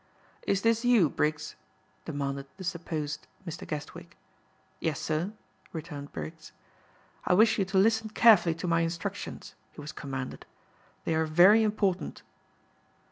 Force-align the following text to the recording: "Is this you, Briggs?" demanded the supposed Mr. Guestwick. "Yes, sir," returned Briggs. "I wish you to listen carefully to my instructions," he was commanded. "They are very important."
"Is 0.47 0.63
this 0.63 0.83
you, 0.83 1.11
Briggs?" 1.11 1.55
demanded 2.05 2.47
the 2.57 2.63
supposed 2.63 3.27
Mr. 3.47 3.67
Guestwick. 3.67 4.17
"Yes, 4.79 4.99
sir," 4.99 5.31
returned 5.73 6.11
Briggs. 6.11 6.53
"I 7.23 7.35
wish 7.35 7.59
you 7.59 7.65
to 7.65 7.77
listen 7.77 8.09
carefully 8.09 8.55
to 8.55 8.67
my 8.67 8.81
instructions," 8.81 9.53
he 9.73 9.79
was 9.79 9.91
commanded. 9.91 10.47
"They 11.05 11.13
are 11.13 11.25
very 11.25 11.61
important." 11.61 12.23